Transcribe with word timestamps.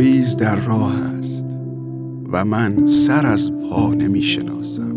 پاییز 0.00 0.36
در 0.36 0.56
راه 0.56 0.94
است 1.18 1.46
و 2.32 2.44
من 2.44 2.86
سر 2.86 3.26
از 3.26 3.52
پا 3.52 3.94
نمی 3.94 4.22
شناسم 4.22 4.96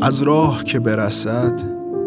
از 0.00 0.22
راه 0.22 0.64
که 0.64 0.78
برسد 0.78 1.60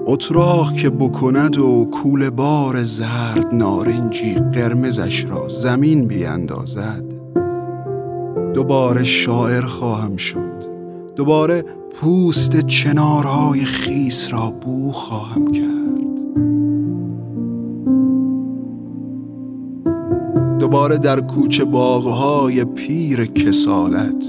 اتراق 0.06 0.74
که 0.74 0.90
بکند 0.90 1.58
و 1.58 1.86
کول 1.86 2.30
بار 2.30 2.84
زرد 2.84 3.54
نارنجی 3.54 4.34
قرمزش 4.34 5.26
را 5.26 5.48
زمین 5.50 6.08
بیاندازد 6.08 7.04
دوباره 8.54 9.04
شاعر 9.04 9.66
خواهم 9.66 10.18
شد. 10.18 10.66
دوباره 11.16 11.66
پوست 11.94 12.60
چنارهای 12.60 13.60
خیس 13.60 14.34
را 14.34 14.52
بو 14.52 14.92
خواهم 14.92 15.52
کرد. 15.52 15.80
دوباره 20.60 20.98
در 20.98 21.22
کوچه 21.22 21.66
باغهای 21.66 22.66
پیر 22.66 23.26
کسالت 23.26 24.26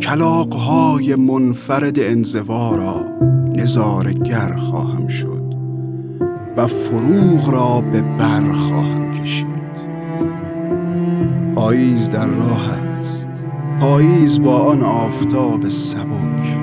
کلاقهای 0.00 1.14
منفرد 1.14 1.98
انزوارا 1.98 3.00
نظارگر 3.54 4.56
خواهم 4.56 5.08
شد 5.08 5.54
و 6.56 6.66
فروغ 6.66 7.50
را 7.50 7.80
به 7.80 8.00
بر 8.00 8.52
خواهم 8.52 9.22
کشید. 9.22 9.54
پاییز 11.54 12.10
در 12.10 12.26
راه 12.26 12.70
است. 12.70 13.28
پاییز 13.80 14.40
با 14.40 14.58
آن 14.58 14.82
آفتاب 14.82 15.68
سبک 15.68 16.58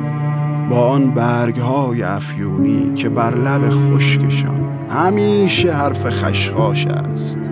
با 0.69 0.89
آن 0.89 1.11
برگهای 1.11 2.03
افیونی 2.03 2.93
که 2.95 3.09
بر 3.09 3.35
لب 3.35 3.69
خشکشان. 3.69 4.87
همیشه 4.89 5.73
حرف 5.73 6.05
خشخاش 6.05 6.85
است. 6.85 7.50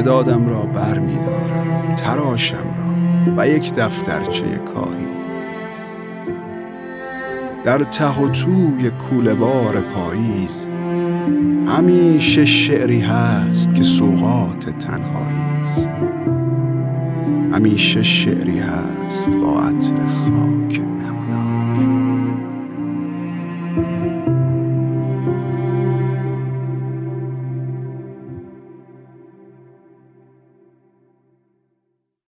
مدادم 0.00 0.48
را 0.48 0.62
بر 0.62 0.98
می 0.98 1.14
دارم 1.14 1.94
تراشم 1.94 2.56
را 2.56 3.34
و 3.36 3.48
یک 3.48 3.74
دفترچه 3.74 4.44
کاهی. 4.74 5.06
در 7.64 7.78
ته 7.78 8.20
و 8.20 8.28
توی 8.28 8.90
کولبار 8.90 9.80
پاییز 9.80 10.68
همیشه 11.66 12.44
شعری 12.44 13.00
هست 13.00 13.74
که 13.74 13.82
سوقات 13.82 14.78
تنهایی 14.78 15.62
است 15.62 15.90
همیشه 17.52 18.02
شعری 18.02 18.58
هست 18.58 19.28
با 19.28 19.60
عطر 19.60 20.06
خواب 20.06 20.59